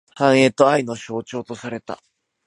[0.15, 2.01] 繁栄と愛の象徴とされた。